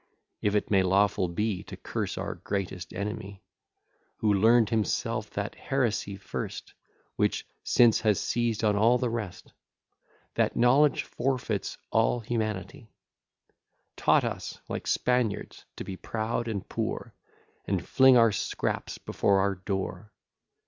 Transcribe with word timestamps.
(If 0.41 0.55
it 0.55 0.71
may 0.71 0.81
lawful 0.81 1.27
be 1.27 1.61
To 1.65 1.77
curse 1.77 2.17
our 2.17 2.33
greatest 2.33 2.91
enemy,) 2.91 3.43
Who 4.17 4.33
learn'd 4.33 4.71
himself 4.71 5.29
that 5.29 5.53
heresy 5.53 6.17
first, 6.17 6.73
(Which 7.17 7.45
since 7.63 7.99
has 8.01 8.19
seized 8.19 8.63
on 8.63 8.75
all 8.75 8.97
the 8.97 9.11
rest,) 9.11 9.53
That 10.33 10.55
knowledge 10.55 11.03
forfeits 11.03 11.77
all 11.91 12.21
humanity; 12.21 12.89
Taught 13.95 14.23
us, 14.23 14.59
like 14.67 14.87
Spaniards, 14.87 15.65
to 15.75 15.83
be 15.83 15.97
proud 15.97 16.47
and 16.47 16.67
poor, 16.67 17.13
And 17.65 17.85
fling 17.87 18.17
our 18.17 18.31
scraps 18.31 18.97
before 18.97 19.37
our 19.39 19.53
door! 19.53 20.11